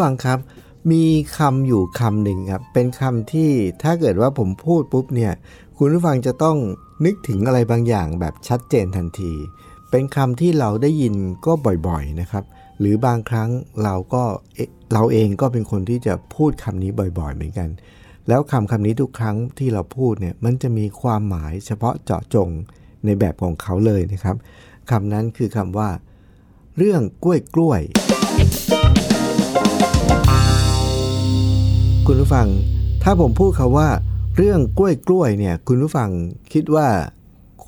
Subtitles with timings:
[0.00, 0.38] ฟังครับ
[0.92, 1.04] มี
[1.38, 3.50] คำอยู่คำหนึ่งครับ เป็นคำที่
[3.82, 5.32] ถ้าเกิดว่าผมพูดปุ๊บเนี่ย
[5.76, 6.56] คุณผู้ฟังจะต้อง
[7.04, 9.32] นึกถึงอะไรบางอย่างแบบชัดเจนทันที
[9.90, 11.14] เป็นคำที่เราได้ยิน
[11.46, 11.52] ก็
[11.86, 12.44] บ่อยๆนะครับ
[12.80, 13.50] หรือบางครั้ง
[13.84, 14.22] เราก็
[14.54, 17.68] เอ๊ะเราเองก็เป็นคนที่จะพูดคำนี้บ่อยๆ เหมือนกัน
[18.28, 22.48] แล้วคำคำนี้ทุกครั้งที่เราพูดเนี่ย มันจะมีความหมายเฉพาะเจาะจง
[23.04, 24.36] ในแบบของเขาเลยนะครับ
[24.90, 25.90] คำนั้นคือคำว่า
[26.76, 27.82] เรื่องกล้วยกล้วย
[32.12, 32.48] คุณผู้ฟัง
[33.02, 33.88] ถ้าผมพูดคาว่า
[34.36, 36.08] เรื่องกล้วยกล้วยเนี่ย คุณผู้ฟัง
[36.52, 36.86] คิดว่า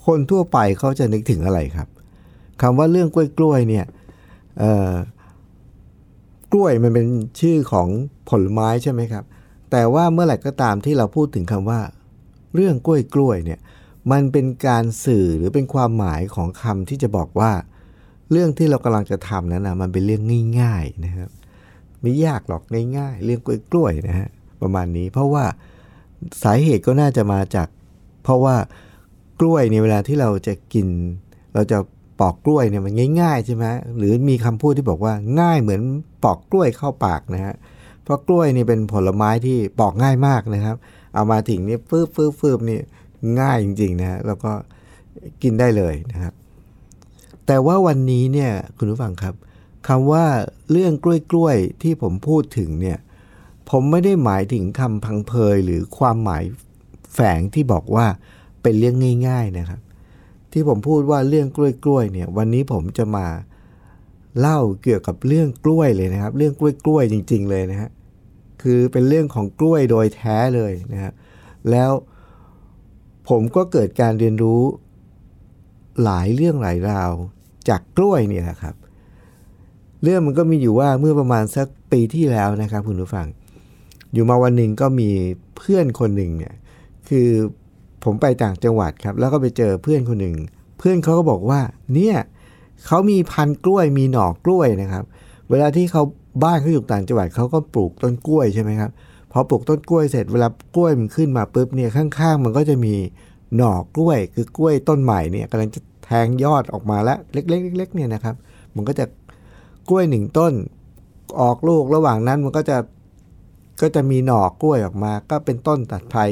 [0.07, 1.89] คนทั่วไปเขาจะนึกถึงอะไรครับ
[2.63, 3.87] คำว่าเรื่องกล้วยกล้วยเนี่ย
[6.53, 7.07] กล้วยมันเป็น
[7.41, 7.89] ชื่อของ
[8.29, 9.25] ผลไม้ใช่ไหมครับ
[9.71, 11.81] แต่ว่าเมื่อไหร่ก็ตามที่เราพูดถึงคำว่า
[12.55, 13.61] เรื่องกล้วยกล้วยเนี่ย
[14.13, 17.53] มันเป็นการสื่อหรือเป็นความหมายของคำที่จะบอกว่า
[18.31, 20.23] เรื่องที่เรากำลังจะทำนั้นนะมันเป็นเรื่อง
[20.61, 21.31] ง่าย ๆนะครับ
[22.03, 22.63] ไม่ยากหรอก
[22.97, 23.41] ง่ายๆเรื่อง
[23.73, 24.29] กล้วยๆนะฮะ
[24.63, 25.45] ประมาณนี้ เพราะว่า
[26.43, 27.69] สาเหตุก็น่าจะมาจาก
[28.25, 28.57] เพราะว่า
[29.41, 30.87] กล้วยในเวลาที่เราจะกิน
[31.55, 31.79] เราจะ
[32.21, 33.65] ปอกกล้วยเนี่ยมันง่ายๆใช่ไหม
[33.97, 35.81] หรือมีคำพูดที่บอกว่าง่ายเหมือน
[36.25, 37.55] ปอกกล้วยเข้าปากนะฮะ
[38.05, 40.77] เพราะกล้วยนี่เป็นผลไม้ที่ปอกง่ายมากนะครับ
[41.15, 42.79] เอามาถึงนี่ฟืบฟืบฟืบนี่
[43.41, 44.53] ง่ายจริงๆนะฮะแล้วก็
[45.43, 46.33] กินได้เลยนะครับ
[47.47, 49.35] แต่ว่าวันนี้เนี่ยคุณผู้ฟังครับ
[49.89, 50.27] คำว่า
[50.71, 52.99] เรื่องกล้วยกล้วยๆที่ผมพูดถึงเนี่ย
[53.71, 56.43] ผมไม่ได้หมายถึงคำพังเพยหรือความหมาย
[57.15, 58.07] แฝงที่บอกว่า
[58.63, 58.97] เป็นเรื่อง
[59.29, 59.81] ง่าย ๆนะครับ
[60.53, 63.27] ที่ผมพูดว่าเรื่องกล้วยกล้วยๆเนี่ย วันนี้ผมจะมา
[64.39, 67.91] เล่าเกี่ยวกับเรื่องกล้วยเลยนะครับ เรื่องกล้วยกล้วยๆจริง ๆ เลยนะฮะ
[68.63, 71.13] คือเป็นเรื่องของกล้วยโดยแท้เลยนะครับ
[71.71, 71.91] แล้ว
[73.29, 74.63] ผมก็เกิดการเรียนรู้
[76.05, 77.13] หลายเรื่องหลายราว
[77.69, 78.75] จากกล้วยเนี่ยนะครับ
[80.03, 83.27] เรื่องมันก็มีอยู่ว่าเมื่อประมาณสักปีที่แล้วนะครับคุณผู้ฟัง
[84.13, 85.11] อยู่มาวันหนึ่งก็มี
[85.57, 86.55] เพื่อนคนหนึ่งเนี่ย
[87.09, 87.29] คือ
[88.05, 90.37] ผมไปต่างจังหวัดครับ แล้วก็ไปเจอเพื่อนคนหนึ่ง
[90.79, 91.61] เพื่อนเขาก็บอกว่า
[91.95, 92.17] เนี่ย
[92.87, 95.05] เขามีพันกล้วยมีหน่อกล้วยนะครับ
[95.51, 96.03] เวลาที่เขา
[96.45, 98.91] บ้านเขาอยู่ต่างจังหวัดเขาก็ปลูกต้นกล้วยใช่ไหมครับ
[99.33, 102.95] พอปลูกต้นกล้วยเสร็จเวลากล้วยมันขึ้นมาปุ๊บเนี่ยข้างๆ มันก็จะมี
[103.57, 108.35] หน่อกล้วย คือกล้วยต้นใหม่เนี่ยกำลังจะแทงยอดออกมาแล้วเล็กๆเล็กๆเนี่ยนะครับ
[108.77, 109.05] มันก็จะ
[109.89, 110.53] กล้วยหนึ่งต้น
[111.41, 112.79] ออกลูกระหว่างนั้นมันก็จะ
[113.81, 116.25] ก็จะมีหน่อกล้วยออกมา ก็เป็นต้นตัดไผ่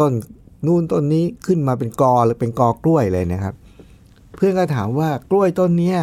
[0.00, 0.12] ต้น
[0.66, 3.54] นู่นต้นนี้ขึ้นมาเป็นกอหรือเป็นกอกล้วยเลยนะครับ
[4.34, 5.98] เพื่อนก็ถามว่ากล้วยต้นเนี้ย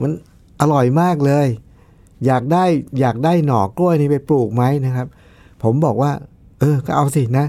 [0.00, 0.10] มัน
[0.60, 1.46] อร่อยมากเลย
[2.26, 2.64] อยากได้
[3.00, 5.06] อยากได้หน่อกล้วยนี้ไปปลูกไหมนะครับ
[5.62, 6.12] ผมบอกว่า
[6.60, 7.46] เออก็เอาสินะ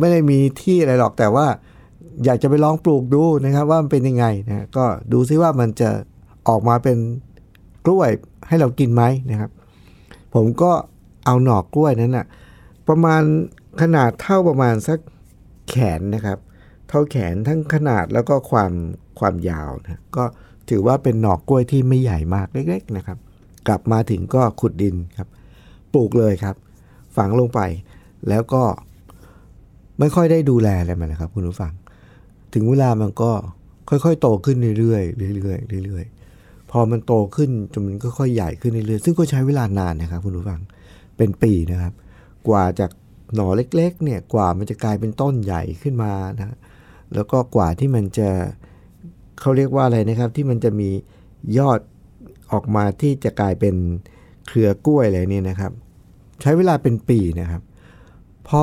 [0.00, 1.46] ไม่ได้มีที่อะไรหรอกแต่ว่า
[2.24, 5.90] อยากจะไปลองปลูกดูนะครับ ว่ามันเป็นยังไงนะก็ดูซิว่ามันจะ
[6.48, 6.96] ออกมาเป็น
[7.86, 8.10] กล้วย
[8.48, 9.50] ให้เรากินไหมนะครับ
[10.34, 10.72] ผมก็
[11.26, 12.26] เอาหน่อกล้วยนั้นนะ
[12.88, 13.22] ประมาณ
[13.82, 14.98] ขนาดเท่าประมาณสัก
[15.68, 16.38] แขนนะครับ
[16.88, 18.72] เท่าแขนทั้งขนาดแล้วก็ความ
[19.18, 20.24] ความยาวนะก็
[20.68, 23.18] ถือว่าเป็นหน่อกล้วยที่ไม่ใหญ่มากเล็ก ๆนะครับ
[23.68, 25.28] กลับมาถึงก็ขุดดินครับ
[25.94, 26.56] ปลูกเลยครับ
[27.16, 27.60] ฝังลงไป
[28.28, 28.62] แล้วก็
[29.98, 31.72] ไม่ค่อยได้ดูแลอะไรมันนะครับ คุณผู้ฟัง
[32.54, 33.30] ถึงเวลามันก็
[33.88, 36.17] ค่อยๆ โตขึ้นเรื่อยๆเรื่อยๆเรื่อยๆ
[36.70, 40.60] พอมันโตขึ้นจนมันก็ค่อยใหญ่ขึ้นเรื่อยๆซึ่งก็ใช้เวลานานนะครับคุณผู้ฟัง
[41.16, 41.92] เป็นปีนะครับ
[42.48, 42.90] กว่าจาก
[43.34, 46.56] หน่อเล็กๆเนี่ยกว่ามันจะกลายเป็นต้นใหญ่ขึ้นมานะ
[47.14, 48.30] แล้วก็กว่าที่มันจะ
[49.40, 50.90] เขาเรียกว่าอะไรนะครับ ที่มันจะมี
[51.58, 51.80] ยอด
[52.52, 53.74] ออกมาที่จะกลายเป็น
[54.46, 55.72] เครือกล้วยอะไรเนี่ยนะครับ
[56.42, 57.62] ใช้เวลาเป็นปีนะครับ
[58.48, 58.62] พอ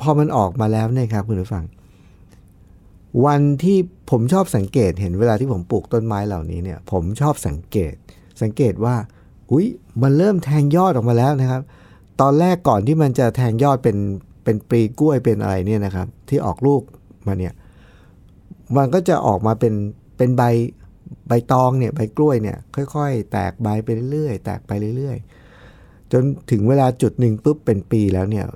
[0.00, 1.64] พอมันออกมาแล้วเนี่ยครับคุณผู้ฟัง
[3.26, 3.78] วันที่
[4.10, 7.94] ผมชอบสังเกตเห็นเวลาที่ผมปลูกต้นไม้เหล่านี้เนี่ย ผมชอบสังเกต
[8.42, 8.96] สังเกตว่า
[9.50, 9.66] อุ้ย
[10.02, 11.62] มันเริ่มแทงยอดออกมาแล้วนะครับ
[12.20, 13.96] ตอนแรกก่อนที่มันจะแทงยอดเป็น
[14.44, 16.82] เป็นปลีกล้วยเป็นอะไรเนี่ยนะครับ ที่ออกลูก
[17.26, 17.54] มาเนี่ย
[18.76, 19.74] มันก็จะออกมาเป็น
[20.16, 20.42] เป็นใบ
[21.28, 22.56] ใบตองเนี่ยใบกล้วยเนี่ย
[22.94, 28.46] ค่อยๆ แตกใบไปเรื่อยๆแตกไปเรื่อยๆ จนถึงเวลาจุดหนึ่งปุ๊บเป็นปีแล้วเนี่ย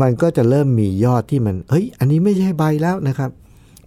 [0.00, 3.30] มันก็จะเริ่มมียอดที่มัน เฮ้ย อันนี้ไม่ใช่ใบแล้วนะครับ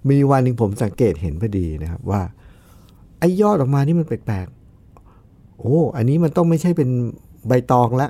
[0.10, 2.22] มีวันหนึ่งผมสังเกตเห็นพอดีนะครับว่า
[3.20, 6.90] ไอ้ยอดออกมานี่มันแปลกๆ โอ้ อันนี้มันต้องไม่ใช่เป็น
[7.48, 8.10] ใบตองละ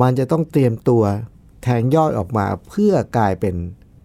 [0.00, 1.02] มันจะต้องเตรียมตัว
[1.62, 3.54] แทงยอดออกมาเพื่อกลายเป็น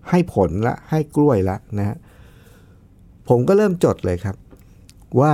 [0.09, 1.97] ให้ผลละ ให้กล้วยละนะฮะ
[3.29, 4.35] ผมก็เริ่มจดเลยครับ
[5.21, 5.33] ว่า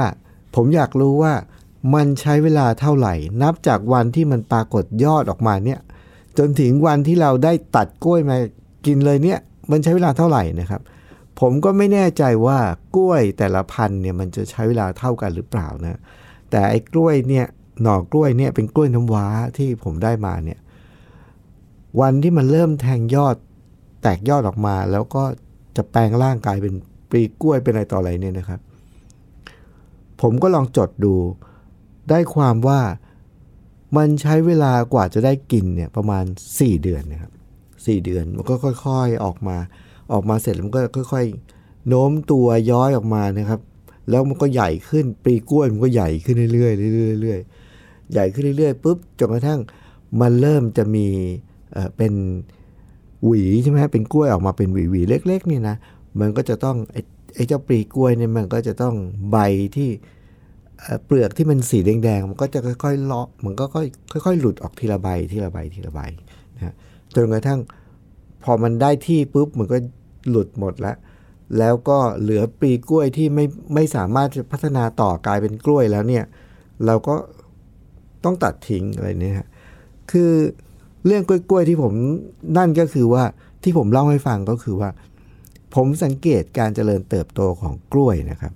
[0.55, 1.33] ผมอยากรู้ว่า
[1.95, 5.79] มันใช้เวลาเท่าไหร่ นับจากวันที่มันปรากฏยอดออกมาเนี่ย
[6.37, 8.37] จนถึงวันที่เราได้ตัดกล้วยมา
[8.85, 9.39] กินเลยเนี่ย
[9.71, 10.81] มันใช้เวลาเท่าไหร่นะครับ
[11.39, 12.59] ผมก็ไม่แน่ใจว่า
[12.95, 15.99] กล้วยแต่ละพันธุ์เนี่ยมันจะใช้เวลาเท่ากันหรือเปล่านะ
[16.49, 17.45] แต่ไอ้กล้วยเนี่ย
[17.81, 19.25] หน่อกล้วยเนี่ยเป็นกล้วยน้ำว้า
[19.57, 20.59] ที่ผมได้มาเนี่ย
[22.01, 23.35] วันที่มันเริ่มแทงยอด
[24.01, 25.23] แตกยอดออกมา แล้วก็
[25.75, 26.73] จะแปลงร่างกายเป็น
[27.09, 28.59] ปลีกล้วยเป็นอะไรต่ออะไรเนี่ยนะครับ
[30.21, 31.13] ผมก็ลองจดดู
[32.09, 32.79] ได้ความว่า
[33.97, 36.23] มันใช้เวลากว่าจะได้กินเนี่ยประมาณ
[36.55, 37.31] 4 เดือนนะครับ
[37.85, 38.55] สี่เดือนมันก็
[38.85, 39.57] ค่อยๆออกมา
[40.13, 40.79] ออกมาเสร็จมันก็
[41.13, 41.25] ค่อย
[41.57, 43.59] ๆ โน้มตัวย้อยออกมานะครับ
[44.09, 49.59] แล้วมันก็ใหญ่ขึ้นปลีกล้วยมันก็ใหญ่ขึ้นเรื่อยๆเรื่อยๆใหญ่ขึ้นเรื่อยๆปุ๊บจนกระทั่ง
[50.21, 51.07] มันเริ่มจะมี
[51.73, 52.13] เอ่อเป็น
[53.25, 55.75] หวีใช่ไหมเป็นกล้วยออกมาเป็นหวีๆเล็กๆนี่นะ
[56.19, 57.01] มันก็จะต้องไอ้
[57.35, 58.95] ไอ้เจ้าปลีกล้วยเนี่ยมันก็จะต้อง
[59.31, 59.37] ใบ
[59.75, 59.89] ที่
[61.05, 65.99] เปลือกที่มันสีแดงๆ มันก็จะค่อยๆเลาะมันก็ค่อยๆค่อยๆหลุดออกทีละใบทีละใบทีละใบ
[66.55, 66.73] นะฮะ
[67.15, 67.59] จนกระทั่ง
[68.43, 69.77] พอมันได้ที่ปุ๊บมันก็
[70.29, 70.95] หลุดหมดแล้ว
[71.57, 76.23] แล้วก็เหลือปลีกล้วยที่ไม่ไม่สามารถจะพัฒนาต่อกลายเป็นกล้วยแล้วเนี่ย
[76.85, 77.15] เราก็
[78.23, 79.47] ต้องตัดทิ้งอะไรเนี่ย
[80.11, 80.31] คือ
[81.05, 81.93] เรื่องกล้วยๆที่ผม
[82.57, 83.23] นั่นก็คือว่า
[83.63, 84.89] ที่ผมเล่าให้ฟังก็คือว่า
[85.75, 88.53] ผมสังเกตการเจริญเติบโตของกล้วยนะครับ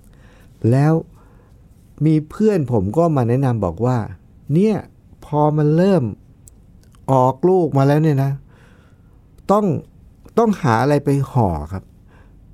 [0.70, 0.92] แล้ว
[2.04, 3.98] มีเพื่อนผมก็มาแนะนำบอกว่า
[4.54, 4.76] เนี่ย
[5.26, 6.02] พอมันเริ่ม
[7.12, 8.32] ออกลูกมาแล้วเนี่ยนะ
[9.50, 9.64] ต้อง
[10.38, 11.84] ต้องหาอะไรไปห่อครับ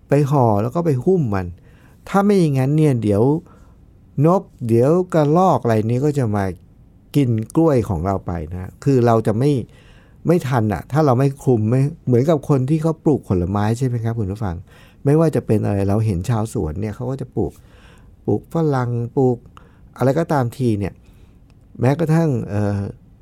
[0.08, 1.46] ไปห่อแล้วก็ไปหุ้มมัน
[2.08, 3.22] ถ้าไม่อย่างนั้นเนี่ยเดี๋ยว
[4.26, 6.44] นกเดี๋ยวกระลอกอะไรนี้ก็จะมา
[7.16, 9.50] กินกล้วยของเราไปนะ คือเราจะไม่
[10.26, 14.56] ไม่ทันอะถ้าเราไม่คุมไม่เหมือนกับคนที่เขาปลูกผลไม้ใช่ไหมครับคุณผู้ฟัง
[15.04, 17.52] ไม่ว่าจะเป็นอะไรเราเห็นชาวสวนเนี่ยเขาก็จะปลูก
[18.26, 19.38] ปลูกฝรั่งปลูก
[19.96, 20.94] อะไรก็ตามทีเนี่ย
[21.80, 22.30] แม้กระทั่ง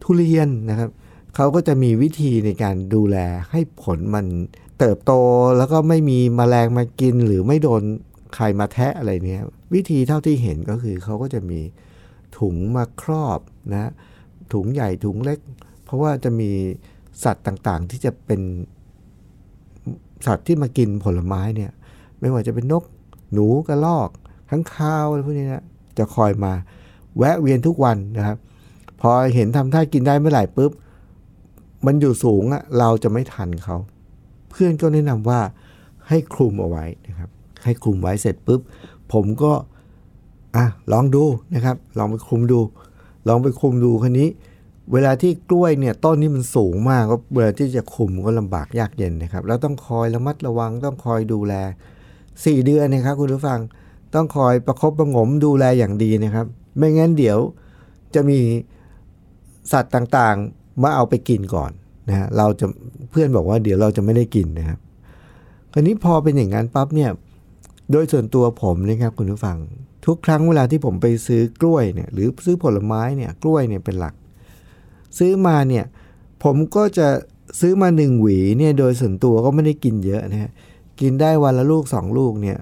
[0.02, 0.90] ทุเรียนนะครับ
[1.34, 3.16] เขาก็จะมีวิธีในการดูแล
[3.50, 4.26] ให้ผลมัน
[4.78, 5.12] เติบโต
[5.56, 7.82] แล้วก็ไม่มีแมลงมากินหรือไม่โดน
[8.34, 9.42] ใครมาแทะอะไรเนี่ย
[9.74, 11.60] วิธีเท่าที่เห็นก็คือเขาก็จะมี
[12.38, 13.40] ถุงมาครอบ
[13.72, 13.90] นะ
[14.52, 15.38] ถุงใหญ่ถุงเล็ก
[15.84, 16.50] เพราะว่าจะมี
[17.24, 18.40] สัตว์ต่างๆ ที่จะเป็น
[20.26, 21.72] สัตว์ที่มากินผลไม้เนี่ย
[22.20, 22.84] ไม่ว่าจะเป็นนก
[23.32, 24.10] หนูกระรอก
[24.50, 25.64] ข้างคาวอะไรพวกนี้นะ
[25.98, 26.52] จะคอยมา
[27.18, 28.36] แวะเวียนทุกวันนะครับ
[29.00, 30.72] พอเห็นทำท่ากินได้เมื่อไหร่ปุ๊บ
[31.86, 33.76] มันอยู่สูงอะเราจะไม่ทันเขา
[34.50, 35.40] เพื่อนก็แนะนำว่า
[36.08, 37.30] ให้คลุมเอาไว้นะครับ
[37.64, 38.60] ให้คลุมไว้เสร็จปุ๊บ
[39.12, 39.52] ผมก็
[40.56, 41.24] อะลองดู
[41.54, 42.60] นะครับ ลองไปคลุมดู
[43.28, 44.28] ลองไปคลุมดูคันนี้
[44.92, 51.54] เวลาที่กล้วยเนี่ยต้นนี้มันสูงมากก็เวลาที่จะคุมก็ลำบากยากเย็นนะครับ แล้วต้องคอยระมัดระวังต้องคอยดูแล
[52.10, 53.60] 4 เดือนนะครับคุณผู้ฟัง
[54.14, 56.46] ต้องคอยประคบประงมดูแลอย่างดีนะครับ
[56.76, 57.38] ไม่งั้นเดี๋ยว
[58.14, 58.40] จะมี
[59.72, 61.70] สัตว์ต่างๆ มาเอาไปกินก่อน
[62.08, 62.66] นะฮะเราจะ
[63.10, 64.78] เพื่อนบอกว่าเดี๋ยวเราจะไม่ได้กินนะครับ
[65.72, 67.10] คราวนี้พอเป็นอย่างนั้นปั๊บเนี่ย
[67.92, 69.58] โดยส่วนตัวผมนะครับคุณผู้ฟัง
[70.06, 74.14] ทุกครั้งเวลาที่ผมไปซื้อกล้วยเนี่ยหรือซื้อผลไม้เนี่ยกล้วยเนี่ยเป็นหลัก
[75.18, 75.84] ซื้อมาเนี่ย
[76.44, 77.08] ผมก็จะ
[77.60, 80.50] ซื้อมาหนึ่งหวีเนี่ยโดยส่วนตัวก็ไม่ได้กินเยอะนะฮะ
[81.00, 82.58] กินได้วันละลูกสองลูกเนี่ย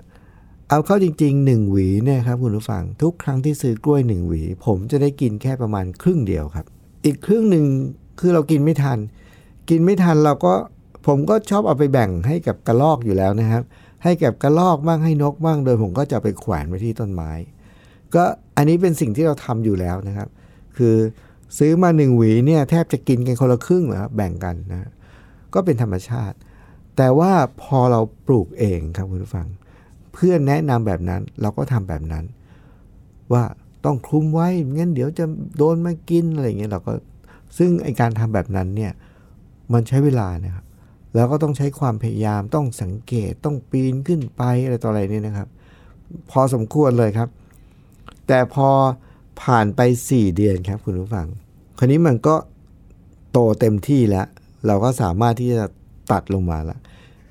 [0.70, 6.66] เอาเข้าจริงๆหนึ่งหวีเนี่ยครับคุณผู้ฟังทุกครั้งที่ซื้อกล้วยหนึ่งหวี ผมจะได้กินแค่ประมาณครึ่งเดียวครับ
[7.04, 7.64] อีกครึ่งหนึ่ง
[8.20, 8.98] คือเรากินไม่ทัน
[9.70, 10.54] กินไม่ทันเราก็
[11.06, 13.62] ผมก็ชอบเอาไปแบ่งให้กับกระรอกอยู่แล้วนะครับ
[14.04, 17.30] ให้กับกระรอกบ้างให้นกบ้างโดยผมก็จะไปแขวนไว้ที่ต้นไม้
[18.14, 18.24] ก็
[18.56, 20.28] อันนี้เป็นสิ่งที่เราทำอยู่แล้วนะครับ
[20.76, 20.94] คือ
[21.58, 24.90] ซื้อมาหนึ่งหวีเนี่ยแทบจะกินกันคนละครึ่งนะครับแบ่งกันนะ
[25.54, 26.36] ก็เป็นธรรมชาติ
[26.96, 27.32] แต่ว่า
[27.62, 29.48] พอเราปลูกเองครับคุณผู้ฟัง
[30.18, 32.24] พื่อนแนะนำแบบนั้น เราก็ทำแบบนั้น
[33.32, 33.44] ว่า
[33.84, 35.24] ต้องคลุมไว้งั้นเดี๋ยวจะ
[35.56, 36.92] โดนมากินอะไรอย่างเงี้ยเราก็
[37.58, 38.92] ซึ่งไอการทำแบบนั้นเนี่ย
[39.72, 40.64] มันใช้เวลานะครับ
[41.14, 45.48] แล้วก็ต้องใช้ความพยายามต้องสังเกตต้องปีนขึ้นไปอะไรต่ออะไรเนี่ยนะครับ
[46.30, 47.28] พอสมควรเลยครับ
[48.26, 48.68] แต่พอ
[49.42, 51.26] ผ่านไป 4 เดือนครับคุณผู้ฟัง
[51.78, 52.34] คราวนี้มันก็
[53.32, 54.26] โตเต็มที่แล้ว
[54.66, 55.64] เราก็สามารถที่จะ
[56.12, 56.78] ตัดลงมาแล้ว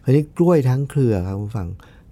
[0.04, 1.68] คราวนี้กล้วยทั้งเครือครับคุณผู้ฟัง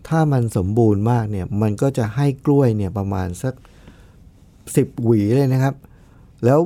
[0.08, 3.54] ถ้ามันสมบูรณ์มากเนี่ยมันก็จะให้กล้วยเนี่ยประมาณสัก
[4.34, 5.76] 10หวีเลยนะครับ
[6.46, 6.60] แล้ว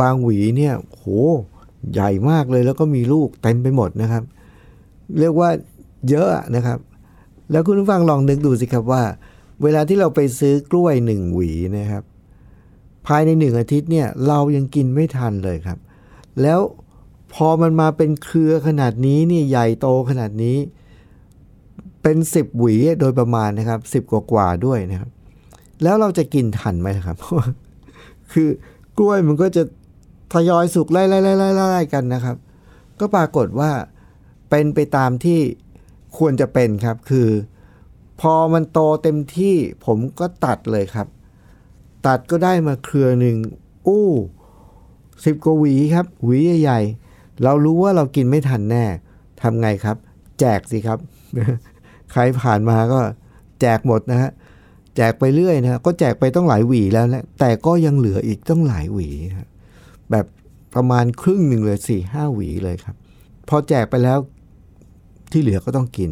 [0.00, 1.04] บางหวีเนี่ยโห
[1.92, 4.24] ใหญ่มากเลยแล้วก็มีลูกเต็มไปหมดนะครับ
[5.18, 5.50] เรียกว่า
[6.08, 6.78] เยอะนะครับ
[7.50, 9.02] แล้วคุณผู้ฟังลองนึกดูสิครับว่า
[9.62, 12.02] เวลาที่เราไปซื้อกล้วยหนึ่งหวีนะครับ
[13.06, 15.78] ภายในหนึ่งอาทิตย์เนี่ยเรายังกินไม่ทันเลยครับ
[16.42, 16.60] แล้ว
[17.34, 20.56] พอมันมาเป็นเครือขนาดนี้นี่ใหญ่โตขนาดนี้
[22.02, 25.10] เป็นสิบหวีโดยประมาณนะครับสิบกว่าด้วยนะครับ
[25.82, 27.16] แล้วเราจะกินทันไหมครับ
[28.32, 28.48] คือ
[28.98, 29.62] กล้วยมันก็จะ
[30.34, 32.36] ทยอยสุกไล่ไล่ไล่ไล่ไล่กันนะครับ
[33.00, 33.70] ก็ปรากฏว่า
[34.50, 35.40] เป็นไปตามที่
[36.18, 37.28] ควรจะเป็นครับ คือ
[38.20, 41.06] พอมันโตเต็มที่ผมก็ตัดเลยครับ
[42.06, 43.36] ตัดก็ได้มาเครือหนึ่ง
[43.86, 44.08] อู้
[45.24, 48.84] สิบกว่าหวีครับ หวีใหญ่ๆเรารู้ว่าเรากินไม่ทันแน่
[49.42, 49.96] ทำไงครับ
[50.40, 50.98] แจกสิครับ
[52.12, 53.00] ใครผ่านมาก็
[53.60, 54.30] แจกหมดนะฮะ
[54.96, 59.48] แจกไปเรื่อยนะฮะก็แจกไปต้องหลายหวีแล้วนะแต่ก็ยังเหลืออีกต้องหลายหวีนะ
[60.10, 60.26] แบบ
[60.74, 62.96] ประมาณครึ่งหนึ่งเลยสี่ห้าหวีเลยครับ
[63.48, 64.18] พอแจกไปแล้ว
[65.32, 66.10] ที่เหลือก็ต้องกิน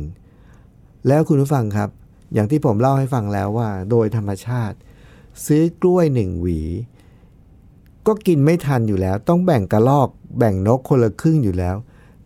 [1.09, 1.89] แล้วคุณผู้ฟังครับ
[2.35, 4.77] อย่างที่ผมเล่าให้ฟังแล้วว่า โดยธรรมชาติ
[5.47, 6.61] ซื้อกล้วยหนึ่งหวี
[8.07, 11.77] ก็กินไม่ทันอยู่แล้ว ต้องแบ่งกระลอก แบ่งนกคนละครึ่งอยู่แล้ว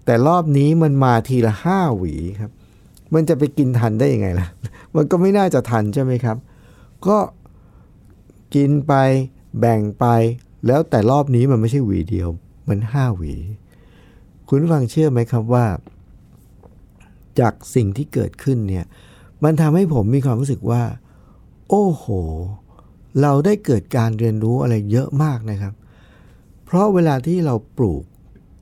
[0.05, 2.53] แต่รอบนี้มันมาทีละห้าหวีครับ
[3.15, 4.47] มันจะไปกินทันได้ยังไงล่ะ
[4.97, 6.37] มันก็ไม่น่าจะทันใช่ไหมครับ
[7.07, 7.19] ก็
[8.55, 8.93] กินไป
[9.61, 10.07] แบ่งไป
[10.67, 12.29] แล้วแต่รอบนี้มันไม่ใช่หวีเดียว
[12.69, 13.35] มันห้าหวี
[14.49, 15.67] คุณฟังเชื่อไหมครับว่า
[17.41, 18.85] จากสิ่งที่เกิดขึ้นเนี่ย
[19.45, 20.83] มันทำให้ผมมีความรู้สึกว่า
[21.69, 22.05] โอ้โห
[23.21, 25.75] เราได้เกิดการเรียนรู้อะไรเยอะมากนะครับ
[26.65, 28.05] เพราะเวลาที่เราปลูก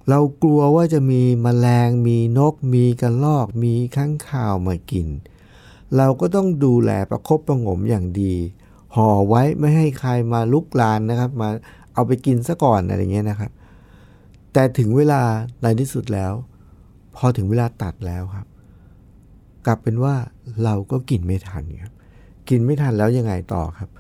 [0.09, 5.09] เรากลัวว่าจะมีมแมลงมีนก มีกระรอก มีข้างข่าวมากิน
[5.97, 8.35] เราก็ต้องดูแลประคบประงมอย่างดี
[8.95, 11.49] ห่อไว้ไม่ให้ใครมาลุกลานนะครับ มา
[11.95, 13.51] เอาไปกินซะก่อนอะไรเงี้ยนะครับ
[14.53, 15.23] แต่ถึงเวลา
[15.63, 16.33] ในที่สุดแล้ว
[17.17, 18.47] พอถึงเวลาตัดแล้วครับ
[19.67, 20.15] กลับเป็นว่า
[20.65, 21.93] เราก็กินไม่ทันครับ
[22.49, 23.91] กินไม่ทันแล้วยังไงต่อครับ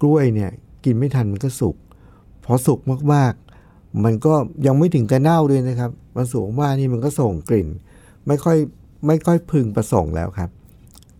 [0.00, 0.50] กล้วยเนี่ย
[0.84, 1.76] กินไม่ทันมันก็สุก
[2.44, 2.80] พอสุก
[3.12, 3.49] มากๆ
[4.04, 4.34] มันก็
[4.66, 7.68] ยังไม่ถึงกับเน่าด้วยนะครับ มันสูงมากนี่มันก็ส่งกลิ่น
[8.26, 8.56] ไม่ค่อย
[9.06, 10.50] ไม่ค่อยพึงประสงค์แล้วครับ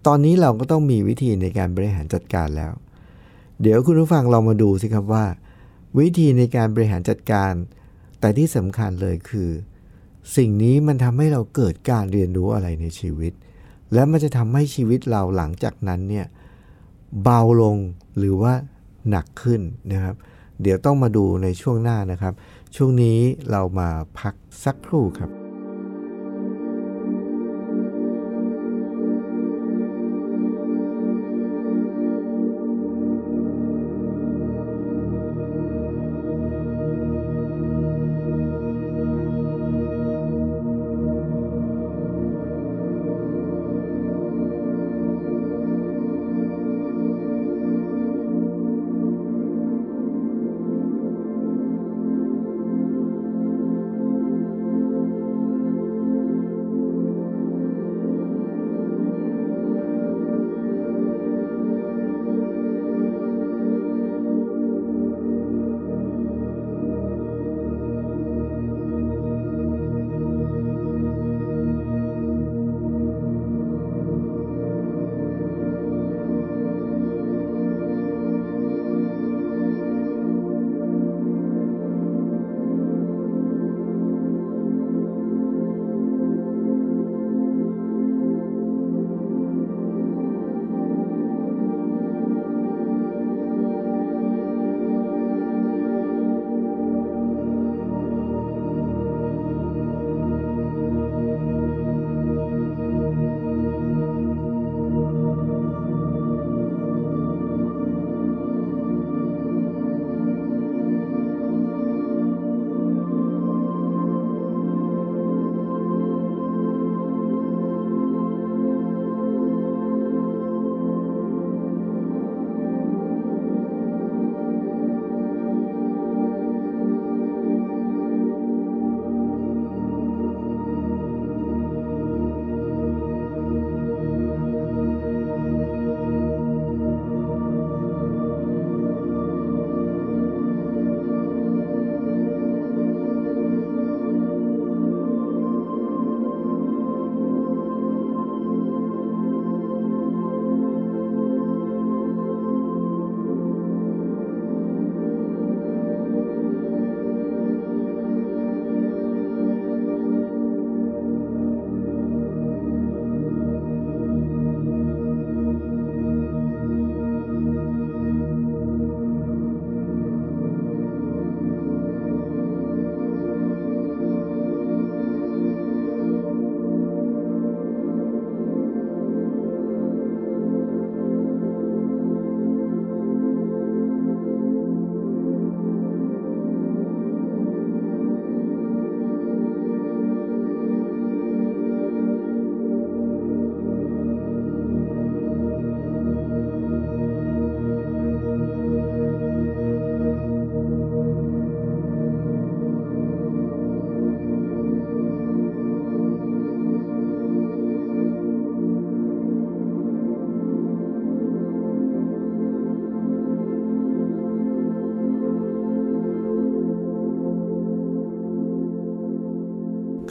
[0.06, 2.72] ตอนนี้เราก็ต้องมีวิธีในการบริหารจัดการแล้ว
[3.62, 5.24] เดี๋ยวคุณผู้ฟังเรามาดูสิครับว่า
[5.98, 7.52] วิธีในการบริหารจัดการ
[8.20, 9.50] แต่ที่สำคัญเลยคือ
[10.36, 13.32] สิ่งนี้มันทำให้เราเกิดการเรียนรู้อะไรในชีวิต
[13.92, 16.26] และมันจะทำให้ชีวิตเราหลังจากนั้นเนี่ย
[17.22, 17.76] เบาลง
[18.18, 18.54] หรือว่า
[19.10, 19.60] หนักขึ้น
[19.92, 20.14] นะครับ
[20.62, 22.34] เดี๋ยวต้องมาดูในช่วงหน้านะครับ
[22.76, 23.18] ช่วงนี้
[23.50, 24.34] เรามาพัก
[24.64, 25.39] สักครู่ครับ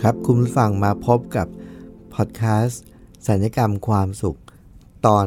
[0.03, 1.47] ครับคุณผู้ฟังมาพบกับ
[2.13, 2.83] พอดแคสต์
[3.27, 4.39] สัญญกรรมความสุข
[5.05, 5.25] ตอน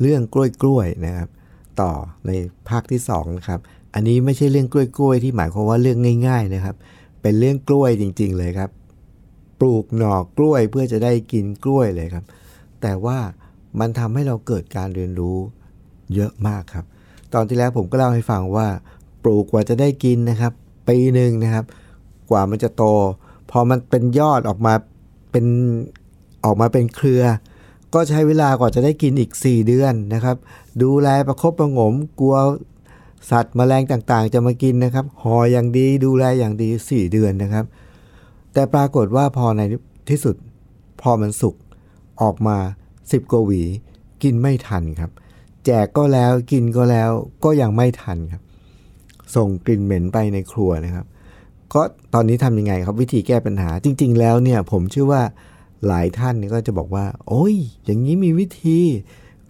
[0.00, 1.28] เรื่องกล้วยกล้วยนะครับ
[1.80, 1.90] ต่อ
[2.26, 2.30] ใน
[2.68, 3.60] ภาคที่2นะครับ
[3.94, 5.98] อันนี้ไม่ใช่เรื่องกล้วยกล้วยที่หมายความว่าเรื่อง
[6.28, 6.76] ง่าย ๆนะครับ
[7.22, 8.70] เป็นเรื่องกล้วยจริง ๆ เลยครับ
[9.60, 12.24] ปลูกหน่อกล้วยเพื่อจะได้กินกล้วยเลยครับ
[12.82, 13.18] แต่ว่า
[13.80, 15.38] มันทำให้เราเกิดการเรียนรู้
[16.14, 16.84] เยอะมากครับ
[17.34, 18.68] ตอนที่แล้วผมก็เล่าให้ฟังว่า
[19.22, 20.52] ปลูกกว่าจะได้กินนะครับ
[20.88, 21.64] ปีหนึ่งนะครับ
[22.30, 22.84] กว่ามันจะโต
[23.50, 24.74] พอมันเป็นยอดออกมา
[25.30, 25.46] เป็น
[26.44, 27.22] ออกมาเป็นเครือ
[27.94, 30.36] ก็ใช้เวลากว่าจะได้กินอีก 4 เดือนนะครับ
[30.82, 32.36] ดูแลประคบประงมกลัว
[33.30, 37.64] สัตว์แมลงต่างๆ จะมากินนะครับห่ออย่างดีดูแลอย่างดี 4 เดือนนะครับ
[38.52, 39.60] แต่ปรากฏว่าพอใน
[40.10, 40.36] ที่สุด
[41.02, 41.56] พอมันสุก
[42.22, 42.56] ออกมา
[42.94, 43.62] 10กว่าหวี
[44.22, 45.10] กินไม่ทันครับ
[45.66, 47.10] แจกก็แล้วกินก็แล้ว
[47.44, 48.42] ก็ยังไม่ทันครับ
[49.36, 51.06] ส่งกลิ่นเหม็นไปในครัวนะครับ
[51.74, 51.82] ก็
[52.14, 55.22] ตอนนี้ทำยังไงครับวิธีแก้ปัญหา จริง ๆ แล้วเนี่ยผมเชื่อว่า
[55.86, 58.78] หลายท่านก็จะบอกว่า โอ้ย อย่างนี้มีวิธี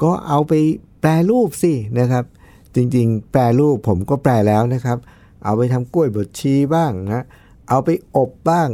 [0.02, 0.52] ก็เอาไป
[1.00, 2.24] แปรรูปสินะครับ
[2.74, 4.98] จริง ๆ แปรรูปผมก็แปรแล้วนะครับ
[5.44, 7.24] เอาไปทำกล้วยบดชีบ้างนะ
[7.68, 8.68] เอาไปอบบ้าง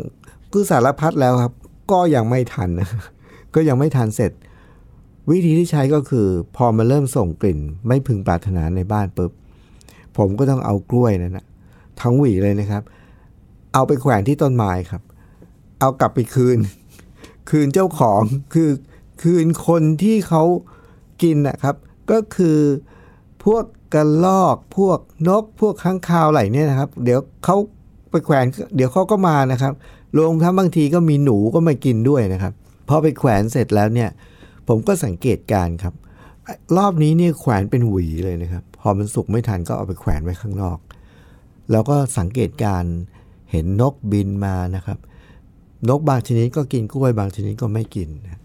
[0.53, 1.53] คือสารพัดแล้วครับ
[1.93, 2.89] ก็ยังไม่ทันนะ
[3.55, 4.33] ก็ยังไม่ทันเสร็จ
[5.31, 6.27] วิธีที่ใช้ก็คือ
[6.57, 9.33] พอมาเริ่มส่งกลิ่น ไม่พึงปรารถนาในบ้านปุ๊บ
[10.17, 11.47] ผมก็ต้องเอากล้วยนั่นนะ
[12.01, 12.83] ทั้งหวีเลยนะครับ
[13.75, 15.03] เอาไปแขวนที่ต้นไม้ครับ
[15.81, 16.59] เอากลับไปคืน
[17.51, 18.21] คืนเจ้าของ
[18.55, 18.71] คือ
[19.23, 20.43] คืนคนที่เขา
[21.23, 21.77] กินนะครับ
[22.11, 22.59] ก็คือ
[23.45, 27.57] พวกกระลอกพวกนกพวกค้างคาวไหลเนี่ยนะครับ เดี๋ยวเขา
[28.11, 28.45] ไปแขวน
[28.77, 29.73] เดี๋ยวเขาก็มานะครับ
[30.17, 32.53] รวมทั้งบางทีก็มีหนูก็มากินด้วยนะครับ
[32.89, 34.11] พอไปแขวนเสร็จแล้วเนี่ย
[34.69, 35.95] ผมก็สังเกตการครับ
[36.77, 40.79] รอบนี้เนี่ยแขวนเป็นหวีเลยนะครับ พอมันสุกไม่ทันก็เอาไปแขวนไว้ข้างนอก
[41.71, 42.85] แล้วก็สังเกตการ
[43.55, 44.99] เห็นนกบินมานะครับ
[45.89, 48.41] นกบางชนิดก็กินกล้วยบางชนิดก็ไม่กินนะ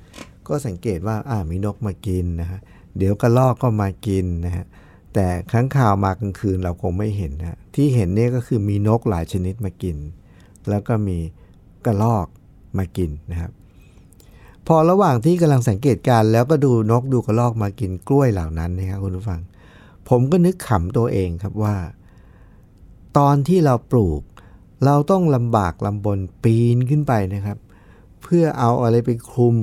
[0.47, 2.59] ก็สังเกตว่าอ่ามีนกมากินนะฮะ
[2.97, 4.65] เดี๋ยวกระรอกก็มากินนะฮะ
[5.13, 9.97] แต่ครั้งข่าวมากลางคืนเราคงไม่เห็นนะที่เห็นเนี่ยก็คือมีนกหลายชนิดมากิน
[10.69, 11.17] แล้วก็มี
[11.85, 12.27] กระรอก
[12.77, 13.51] มากินนะครับ
[14.67, 19.41] พอระหว่างที่กำลังสังเกตการแล้วก็ดูนกดูกระรอกมากินกล้วยเหล่านั้นนะครับคุณผู้ฟัง
[20.09, 21.75] ผมก็นึกขำตัวเองครับว่า
[23.17, 24.21] ตอนที่เราปลูก
[24.85, 27.57] เราต้องลำบากลำบนปีนขึ้นไปนะครับ
[28.23, 29.55] เพื่อเอาอะไรไปคลุม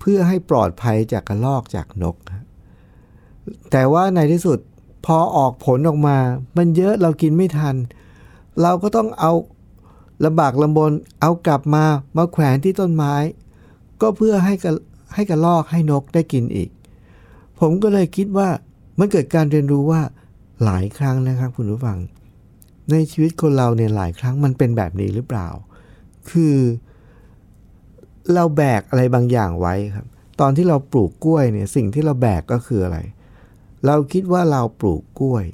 [0.00, 2.16] เพื่อให้ปลอดภัยจากกระรอกจากนก
[3.70, 4.58] แต่ว่าในที่สุด
[5.06, 6.16] พอออกผลออกมา
[6.56, 7.76] มันเยอะเรากินไม่ทัน
[8.62, 9.32] เราก็ต้องเอา
[10.24, 11.84] ลำบากลำบนเอากลับมา
[12.16, 13.14] มาแขวนที่ต้นไม้
[14.00, 14.72] ก็เพื่อให้กระ
[15.14, 16.70] ให้กระลอกให้นกได้กินอีก
[17.60, 18.48] ผมก็เลยคิดว่า
[18.98, 20.00] มันเกิดการเรียนรู้ว่า
[20.64, 21.98] หลายครั้งนะครับคุณผู้ฟัง
[22.90, 25.48] ในชีวิตคนเราเนี่ยหลายครั้งมันเป็นแบบนี้หรือเปล่า
[26.30, 26.56] คือ
[28.34, 30.06] เราแบกอะไรบางอย่างไว้ครับ
[30.40, 32.98] ตอนที่เราปลูกกล้วยเนี่ยสิ่งที่เราแบกก็คืออะไร
[33.86, 35.44] เราคิดว่าเราปลูกกล้วย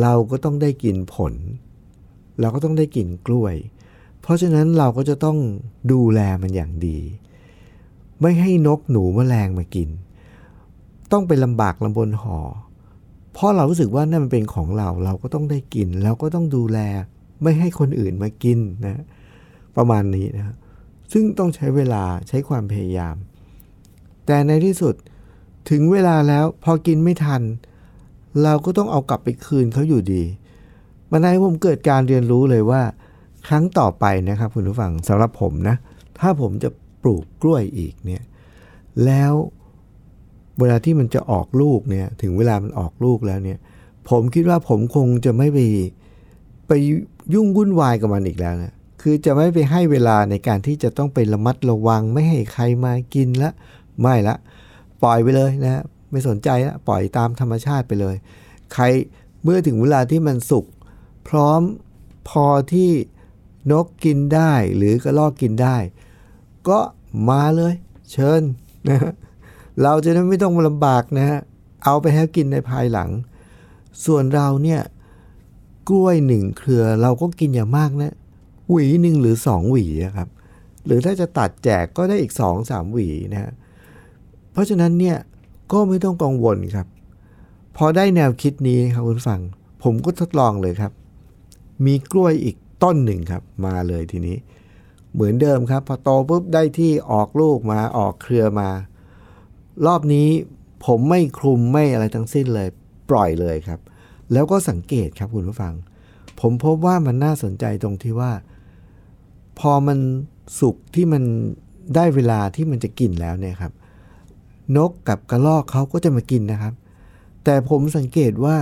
[0.00, 1.34] เราก็ต้องได้กินผล
[2.40, 3.54] เราก็ต้องได้กินกล้วย
[4.20, 5.38] เพราะฉะนั้นเราก็จะต้อง
[5.92, 6.98] ดูแลมันอย่างดี
[8.20, 9.88] ไม่ให้นกหนูแมลงมากิน
[11.12, 12.38] ต้องไปลำบากลำบนหอ
[13.32, 16.78] เพราะเรารู้สึกว่านั่นมันเป็นของเราเราก็ต้องได้กินแล้วก็ต้องดูแล
[17.42, 19.02] ไม่ให้คนอื่นมากินนะ
[19.76, 20.54] ประมาณนี้นะ
[21.12, 23.16] ซึ่งต้องใช้เวลาใช้ความพยายาม
[24.26, 24.94] แต่ในที่สุด
[25.70, 27.42] ถึงเวลาแล้วพอกินไม่ทัน
[28.42, 30.22] เราก็ต้องเอากลับไปคืนเขาอยู่ดี
[31.10, 32.82] มันให้ผมเกิดการเรียนรู้เลยว่า
[33.48, 35.76] ครั้งต่อไปนะครับคุณผู้ฟังสำหรับผมนะ
[36.18, 36.70] ถ้าผมจะ
[37.02, 38.22] ปลูกกล้วยอีกเนี่ย
[39.04, 39.32] แล้ว
[40.60, 43.58] เวลาที่มันจะออกลูกเนี่ยถึงเวลามันออกลูกแล้วเนี่ย
[44.08, 45.58] ผมคิดว่าผมคงจะไม่ไป
[46.68, 46.72] ไป
[47.34, 53.50] ยุ่งวุ่นวายกับมันอีกแล้วนะคือจะไม่ไปให้เวลาในการที่จะต้องไประมัดระวัง ไม่ให้ใครมากินละ
[54.00, 54.36] ไม่ละ
[55.02, 58.16] ปล่อยไปเลยนะไม่สนใจละปล่อยตามธรรมชาติไปเลย
[58.74, 58.84] ใคร
[59.42, 60.66] เมื่อถึงเวลาที่มันสุก
[61.28, 61.60] พร้อม
[62.28, 62.90] พอที่
[63.72, 65.76] นกกินได้หรือกระรอกกินได้
[66.68, 66.78] ก็
[67.28, 67.74] มาเลย
[68.12, 68.42] เชิญ
[68.88, 69.12] นะ
[69.82, 71.40] เราจะได้ไม่ต้องลำบากนะฮะ
[71.84, 73.10] เอาไปให้กินในภายหลัง
[74.04, 74.80] ส่วนเราเนี่ย
[75.88, 78.12] กล้วยหนึ่งเครือเราก็กินอย่างมากนะ
[78.70, 80.28] หวีหนึ่งหรือสองหวีอะครับ
[80.86, 83.52] หรือถ้าจะตัดแจกก็ได้อีกสองสามหวีนะฮะ
[84.52, 85.16] เพราะฉะนั้นเนี่ย
[85.72, 86.86] ก็ไม่ต้องกังวลครับ
[87.76, 89.40] พอได้แนวคิดนี้ครับคุณฟัง
[89.82, 90.92] ผมก็ทดลองเลยครับ
[91.84, 94.36] มีกล้วยอีกต้นหนึ่งครับ มาเลยทีนี้
[95.14, 98.68] เหมือนเดิมครับ พอโตปุ๊บได้ที่ออกลูกมาออกเครือมา
[99.86, 100.28] รอบนี้
[100.84, 102.68] ผมไม่คลุมไม่อะไรทั้งสิ้นเลย
[103.10, 103.80] ปล่อยเลยครับ
[104.32, 105.74] แล้วก็สังเกตครับคุณผู้ฟัง
[106.40, 108.32] ผมพบว่ามันน่าสนใจตรงที่ว่า
[109.58, 109.98] พอมัน
[110.60, 111.22] สุกที่มัน
[111.94, 113.72] ได้เวลาที่มันจะกินแล้วเนี่ยครับ
[114.76, 116.74] นกกับกระรอกเขาก็จะมากินนะครับ
[117.44, 118.56] แต่ผมสังเกตว่า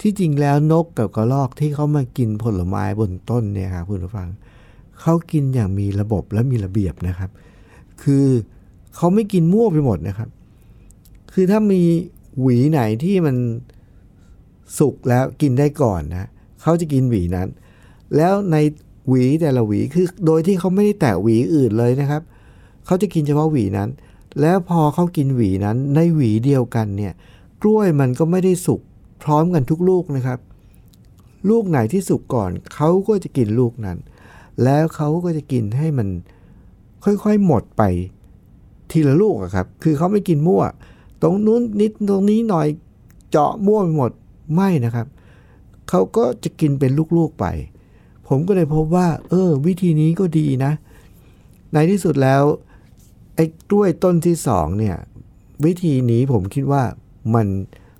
[0.00, 4.28] ที่จริงแล้วนกกับกระรอกที่เขามากินผลไม้บนต้นเนี่ยครับคุณผู้ฟัง
[5.00, 7.30] เขากินอย่างมีระบบและมีระเบียบนะครับ
[8.02, 8.26] คือ
[8.59, 10.28] เขาไม่กินมั่วไปหมดนะครับ
[11.32, 11.82] คือถ้ามี
[12.40, 13.36] หวีไหนที่มัน
[14.78, 16.28] สุกแล้วกินได้ก่อนนะ
[16.62, 17.48] เขาจะกินหวีนั้น
[18.16, 18.56] แล้วใน
[19.08, 22.22] หวีแต่ละหวีคือโดยที่เขาไม่ได้แตะหวีอื่นเลยนะครับ
[22.86, 23.88] เขาจะกินเฉพาะหวีนั้น
[24.40, 27.12] แล้วพอเขากินหวีนั้น ในหวีเดียวกันเนี่ย
[27.62, 28.80] กล้วยมันก็ไม่ได้สุก
[29.22, 30.38] พร้อมกันทุกลูกนะครับ
[31.50, 33.98] ลูกไหนที่สุกก่อนเขาก็จะกินลูกนั้น
[34.64, 36.08] แล้วเขาก็จะกินให้มัน
[37.04, 37.82] ค่อยๆหมดไป
[38.92, 40.62] ทีละลูกอะครับ คือเขาไม่กินมั่ว
[41.22, 42.66] ตรงนู้นนิดตรงนี้หน่อย
[43.30, 44.10] เจาะมั่วไปหมด
[44.54, 45.06] ไม่นะครับ
[45.88, 47.46] เขาก็จะกินเป็นลูกๆไป
[48.28, 50.72] ผมก็เลยพบว่า เออ วิธีนี้ก็ดีนะ
[51.72, 52.42] ในที่สุดแล้ว
[53.34, 54.96] ไอ้กล้วยต้นที่สองเนี่ย
[55.64, 56.82] วิธีนี้ผมคิดว่า
[57.34, 57.46] มัน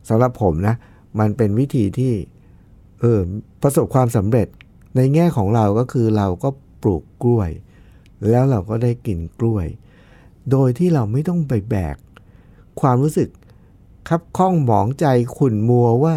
[0.09, 0.74] สำหรับผมนะ
[1.18, 2.12] มันเป็นวิธีที่
[3.00, 3.20] เออ
[3.62, 4.48] ประสบความสำเร็จ
[4.96, 6.48] ในแง่ของเราก็คือเราก็
[6.83, 7.50] ปลูกกล้วย
[8.31, 9.66] แล้วเราก็ได้กินกล้วย
[10.50, 11.96] โดยที่เราไม่ต้องไปแบก
[12.81, 13.29] ความรู้สึก
[14.09, 16.16] ครับข้องหมองใจขุ่นมัวว่า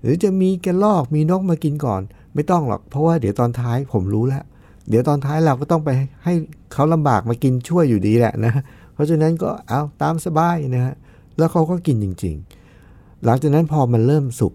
[0.00, 2.02] หรือจะมีกระลอกมีนกมากินก่อน
[2.34, 4.44] ไม่ต้องหรอก เพราะว่าเดี๋ยวตอนท้ายผมรู้แล้ว
[4.88, 5.90] เดี๋ยวตอนท้ายเราก็ต้องไป
[6.24, 6.32] ให้
[6.72, 8.52] เขาลำบากมากินช่วยอยู่ดีแหละนะ
[8.94, 10.94] เพราะฉะนั้นก็เอาตามสบายนะฮะ
[11.38, 12.34] แล้วเขาก็กินจริง
[12.80, 14.54] ๆ หลังจากนั้นพอมันเริ่มสุก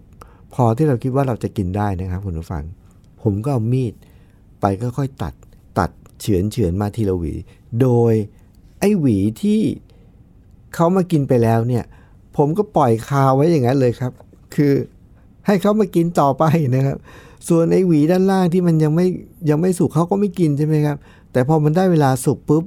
[0.54, 2.64] พอที่เราคิดว่าเราจะกินได้นะครับคุณผู้ฟัง
[3.22, 3.94] ผมก็เอามีด
[4.60, 5.34] ไปค่อยๆตัด
[5.78, 7.34] ตัดเฉือนเฉือนมาทีละหวี
[7.80, 8.12] โดย
[8.80, 9.60] ไอ้หวีที่
[10.74, 11.84] เขามากินไปแล้วเนี่ย
[12.36, 14.12] ผมก็ปล่อยคาไว้อย่างนั้นเลยครับ
[14.54, 14.72] คือ
[15.46, 16.96] ให้เขามากินต่อไปนะครับ
[17.48, 19.06] ส่วนไอ้หวีด้านล่างที่มันยังไม่
[19.50, 20.96] ยังไม่สุกเขาก็ไม่กินใช่ไหมครับ
[21.32, 22.64] แต่พอมันได้เวลาสุกปุ๊บ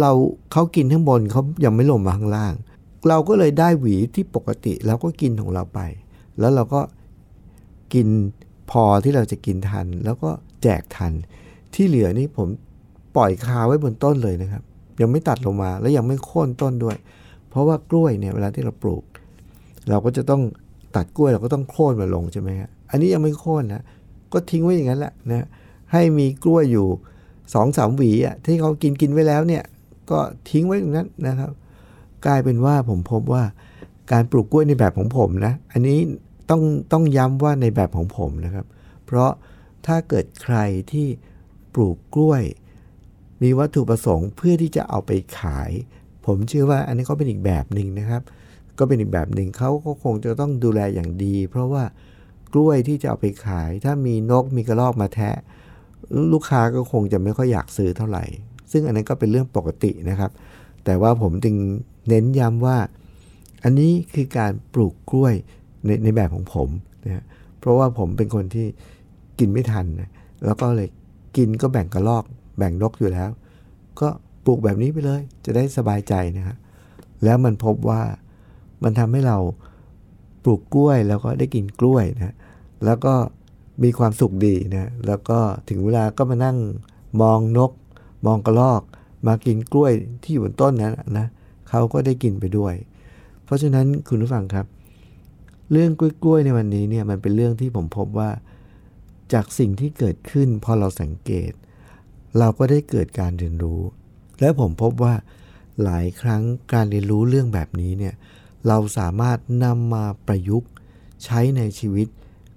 [0.00, 0.12] เรา
[0.52, 2.54] เขากินข้างบนเขายังไม่ลงมาข้างล่าง
[3.08, 5.80] เราก็เลยได้หวีที่ปกติเราก็กินของเราไป
[6.38, 6.80] แล้วเราก็
[7.94, 8.08] กิน
[8.70, 10.30] พอที่เราจะกินทัน แล้วก็
[10.62, 11.12] แจกทัน
[11.74, 12.48] ที่เหลือนี่ผม
[13.16, 14.62] ปล่อยคาไว้บนต้นเลยนะครับ
[15.00, 16.96] ยังไม่ตัดลงมา แล้วยังไม่โค่นต้นด้วย
[17.48, 19.04] เพราะว่ากล้วยเนี่ยเวลาที่เราปลูก
[19.88, 20.42] เราก็จะต้อง
[20.96, 23.82] ตัดกล้วยเราก็ต้องโค่นมาลงใช่ไหมฮะอันนี้ยังไม่โค่นนะ
[24.32, 25.46] ก็ทิ้งไว้อย่างนั้นแหละนะ
[25.92, 26.86] ให้มีกล้วยอยู่
[27.54, 29.62] สองสามหวีอะที่เขากินกินไว้แล้วเนี่ย
[30.10, 30.18] ก็
[30.50, 31.50] ทิ้งไว้ตรงนั้นนะครับ
[32.26, 33.44] กลายเป็นว่าผมพบว่า
[34.12, 35.98] การปลูกกล้วยในแบบของผมนะ อันนี้
[36.50, 38.66] ต้องต้องย้ำว่าในแบบของผมนะครับ
[39.04, 39.30] เพราะ
[39.86, 40.56] ถ้าเกิดใคร
[40.92, 41.06] ที่
[41.74, 42.42] ปลูกกล้วย
[43.44, 45.70] มีวัตถุประสงค์เพื่อที่จะเอาไปขาย
[46.26, 48.22] ผมเชื่อว่าอันนี้ก็เป็นอีกแบบหนึ่งนะครับ
[48.78, 51.84] ก็เป็นอีกแบบหนึ่งเขาก็คงจะต้องดูแลอย่างดี เพราะว่า
[52.52, 55.36] กล้วยที่จะเอาไปขาย ถ้ามีนกมีกระรอกมาแทะ
[56.32, 58.24] ลูกค้าก็คงจะไม่ค่อยอยากซื้อเท่าไหร่
[58.72, 60.30] ซึ่งอันนั้นก็เป็นเรื่องปกตินะครับ
[60.84, 61.56] แต่ว่าผมจึง
[62.08, 62.78] เน้นย้ำว่า
[63.64, 65.34] อันนี้คือการปลูกกล้วย
[65.86, 66.68] ในในแบบของผม
[67.04, 67.24] นะ
[67.58, 68.66] เพราะว่าผมเป็นคนที่
[69.38, 70.10] กินไม่ทันนะ
[70.44, 70.88] แล้วก็เลย
[71.36, 72.24] กินก็แบ่งกระรอก
[72.56, 73.30] แบ่งนกอยู่แล้ว
[74.00, 74.08] ก็
[74.44, 76.56] ปลูกแบบนี้ไปเลย จะได้สบายใจนะครับ
[77.24, 78.02] แล้วมันพบว่า
[78.82, 79.38] มันทำให้เรา
[80.44, 82.34] ปลูกกล้วยแล้วก็ได้กินกล้วยนะ
[82.84, 83.14] แล้วก็
[83.82, 85.38] มีความสุขดีนะแล้วก็
[85.68, 86.56] ถึงเวลาก็มานั่ง
[87.22, 87.72] มองนก
[88.26, 88.82] มองกระรอก
[89.26, 91.26] มากินกล้วยที่อยู่บนต้นนั้นนะ
[91.68, 92.74] เขาก็ได้กินไปด้วย
[93.44, 94.66] เพราะฉะนั้นคุณผู้ฟังครับ
[95.72, 98.30] เรื่องกล้วยๆในวันนี้เนี่ยมันเป็นเรื่องที่ผมพบว่า
[99.32, 101.52] จากสิ่งที่เกิดขึ้นพอเราสังเกต
[102.38, 103.80] เราก็ได้เกิดการเรียนรู้
[104.40, 105.14] และผมพบว่า
[105.82, 106.42] หลายครั้ง
[106.72, 108.14] การเรียนรู้เรื่องแบบนี้เนี่ย
[108.68, 110.70] เราสามารถนำมาประยุกต์
[111.24, 112.06] ใช้ในชีวิต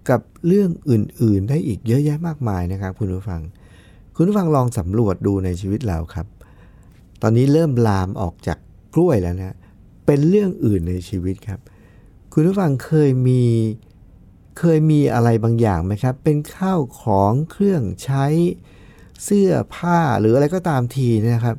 [0.10, 3.42] กับเรื่องอื่น ๆ ได้อีกเยอะแยะมากมายนะครับ คุณผู้ฟัง
[4.16, 6.28] คุณผู้ฟังลองสำรวจดูในชีวิตเราครับ
[7.22, 8.58] ตอนนี้เริ่มลามออกจาก
[8.94, 9.56] กล้วยแล้วนะ
[10.06, 11.60] เป็นเรื่องอื่นในชีวิตครับ
[12.34, 13.44] คุณผู้ฟังเคยมี
[14.60, 18.26] เคยมีอะไรบางอย่างไหมครับ เป็นข้าวของเครื่องใช้
[19.24, 21.58] เสื้อผ้าหรืออะไรก็ตามทีนะครับ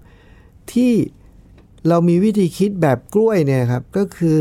[0.73, 0.93] ที่
[1.89, 4.39] เรามีวิธีคิดแบบกล้วยเนี่ยครับก็คือ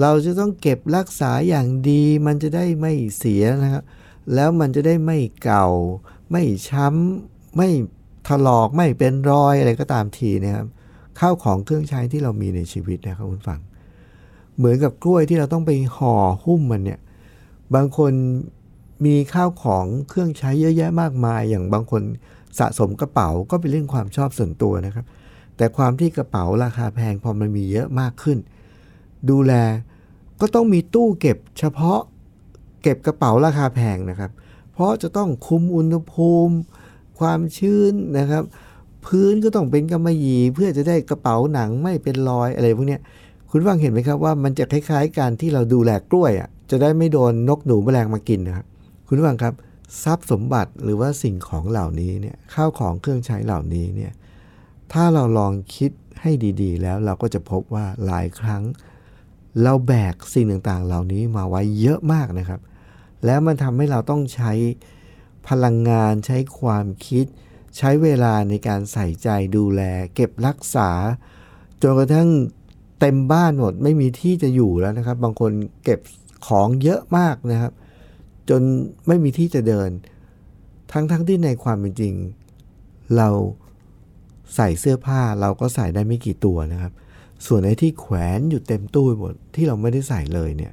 [0.00, 3.82] เราจะต้องเก็บรักษาอย่างดี มันจะได้ไม่เสียนะครับ
[4.34, 5.66] แล้วมันจะได้ไม่เก่า
[6.30, 7.68] ไม่ช้ำ ไม่
[8.28, 10.66] ถลอกไม่เป็นรอยอะไรก็ตามทีนะครับ
[11.18, 13.60] ข้าวของเครื่องใช้ที่เรามีในชีวิตนะครับคุณฟัง
[14.56, 17.00] เหมือนกับกล้วยที่เราต้องไปห่อหุ้มมันเนี่ย
[17.74, 18.12] บางคน
[19.06, 22.02] มีข้าวของเครื่องใช้เยอะแยะมากมาย อย่างบางคน
[22.58, 25.06] สะสมกระเป๋าก็เป็นเรื่องความชอบส่วนตัวนะครับ
[25.56, 28.38] แต่ความที่กระเป๋าราคาแพงพอมันมีเยอะมากขึ้น
[29.30, 29.52] ดูแล
[30.40, 32.00] ก็ต้องมีตู้เก็บเฉพาะ
[32.82, 34.30] เก็บกระเป๋าราคาแพงนะครับ
[34.72, 36.54] เพราะจะต้องคุมอุณหภูมิ
[37.18, 38.44] ความชื้นนะครับ
[39.06, 42.98] พื้นก็ต้องเป็นกำมะหยี่เพื่อจะได้กระเป๋าหนังไม่เป็นรอยอะไรพวกนี้
[43.50, 48.66] คุณฟังเห็นไหมครับว่ามันจะคล้ายๆ การที่เราดูแลกล้วยอะจะได้ไม่โดนนกหนูแมลงมากินนะครับ
[49.06, 49.54] คุณฟังครับ
[50.02, 54.12] ทรัพย์สมบัติหรือว่าสิ่งของเหล่านี้เนี่ยข้าวของเครื่องใช้เหล่านี้เนี่ย
[54.92, 56.30] ถ้าเราลองคิดให้
[56.62, 58.62] ดีๆ แล้วเราก็จะพบว่าหลายครั้ง
[59.62, 62.60] เราแบกสิ่งต่างๆ เหล่านี้มาไว้เยอะมากนะครับ
[63.24, 64.52] แล้วมันทำให้เราต้องใช้
[65.48, 67.24] พลังงานใช้ความคิด
[67.76, 69.82] ใช้เวลาในการใส่ใจดูแล
[70.14, 70.90] เก็บรักษา
[71.82, 72.28] จนกระทั่ง
[73.00, 75.52] เต็มบ้านหมดไม่มีที่จะอยู่แล้วนะครับ บางคน
[75.84, 76.00] เก็บ
[76.46, 77.72] ของเยอะมากนะครับ
[78.50, 78.62] จน
[79.06, 79.90] ไม่มีที่จะเดิน
[80.92, 82.14] ทั้งๆทที่ในความเป็นจริง
[83.16, 83.28] เรา
[84.54, 86.92] ใส่เสื้อผ้าเราก็ใส่ได้ไม่กี่ตัวนะครับ
[87.46, 90.72] ส่วนไอ้ที่แขวนอยู่เต็มตู้หมดที่เราไม่ได้ใส่เลยเนี่ย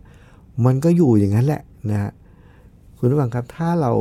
[0.65, 2.11] มันก็อยู่อย่างนั้นแหละนะฮะ
[2.97, 3.91] คุณผู้ฟังครับถ้าเรา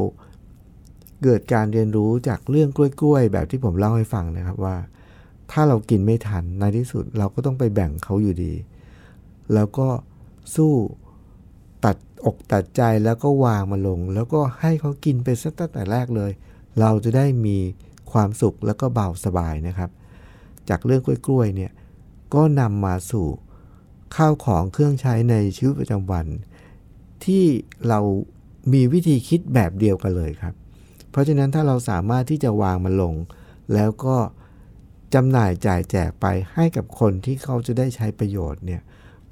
[1.23, 4.77] เกิดการเรียนรู้จากเรื่องกล้วยๆ แบบที่ผมเล่าให้ฟังนะครับว่า
[5.51, 8.55] ถ้าเรากินไม่ทันในที่สุดเราก็ต้องไปแบ่งเขาอยู่ดี
[9.55, 9.89] แล้วก็
[10.57, 10.73] สู้
[12.25, 16.33] อกตัดใจแล้วก็วางมาลง แล้วก็ให้เขากินไปสักตั้งแต่แรกเลย
[16.81, 17.59] เราจะได้มี
[18.13, 19.91] ความสุขแล้วก็เบาสบายนะครับ
[20.69, 21.73] จากเรื่องกล้วยๆเนี่ย
[22.35, 23.27] ก็นำมาสู่
[24.17, 26.27] ข้าวของเครื่องใช้ในชีวิตประจำวัน
[27.25, 27.45] ที่
[27.89, 28.01] เรา
[28.73, 30.55] มีวิธีคิดแบบเดียวกันเลยครับ
[31.11, 33.15] เพราะฉะนั้นถ้าเราสามารถที่จะวางมันลง
[33.75, 34.17] แล้วก็
[35.15, 38.83] จำหน่ายจ่ายแจกไปให้กับคนที่เขาจะได้ใช้ประโยชน์เนี่ย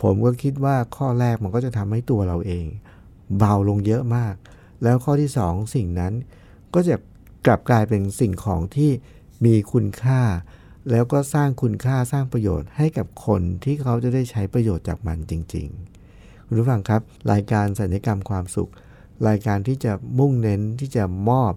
[0.03, 2.67] ผมก็คิดว่าข้อแรกมันก็จะทำให้ตัวเราเอง
[3.39, 4.35] เบาลงเยอะมาก
[4.83, 6.13] แล้วข้อที่สองสิ่งนั้น
[6.75, 6.97] ก็จะ
[7.47, 8.91] กลับกลายเป็นสิ่งของที่
[9.45, 10.21] มีคุณค่า
[10.91, 15.69] แล้วก็สร้างคุณค่าสร้างประโยชน์ให้กับคนที่เขาจะได้ใช้ประโยชน์จากมันจริง
[16.09, 18.71] ๆ คุณผู้ฟังครับ รายการสัญญกรรมความสุข
[19.29, 21.53] รายการที่จะมุ่งเน้นที่จะมอบ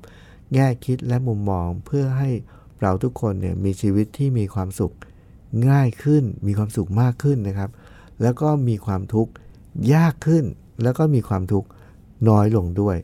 [0.53, 2.29] แง่คิดและมุมมองเพื่อให้
[2.81, 4.93] เราทุกคนเนี่ยมีชีวิตที่มีความสุข
[5.69, 7.69] ง่ายขึ้น มีความสุขมากขึ้นนะครับ
[8.21, 9.32] แล้วก็มีความทุกข์
[9.93, 10.45] ยากขึ้น
[10.84, 11.67] แล้วก็มีความทุกข์
[12.30, 12.97] น้อยลงด้วย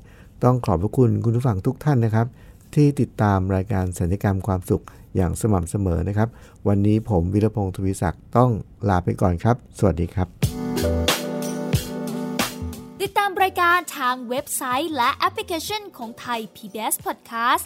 [0.44, 2.28] ต้องขอบพระคุณคุณผู้ฟังทุกท่านนะครับ
[2.76, 4.84] ที่ติดตามรายการสัญญกรรมความสุข
[5.16, 6.30] อย่างสม่ำเสมอนะครับ
[6.68, 8.52] วันนี้ผมวิรพงศ์ทวิศักดิ์ต้อง
[8.90, 10.28] ลาไปก่อนครับ สวัสดีครับ
[13.02, 17.66] ติดตามรายการทางเว็บไซต์และแอปพลิเคชันของไทย PBS Podcast